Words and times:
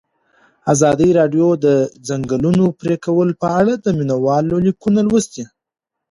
ازادي 0.73 1.09
راډیو 1.19 1.47
د 1.57 1.59
د 1.63 1.65
ځنګلونو 2.07 2.65
پرېکول 2.79 3.29
په 3.41 3.47
اړه 3.59 3.73
د 3.83 3.85
مینه 3.97 4.15
والو 4.25 4.57
لیکونه 4.67 4.99
لوستي. 5.07 5.43